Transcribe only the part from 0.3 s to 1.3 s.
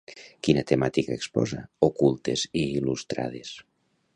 Quina temàtica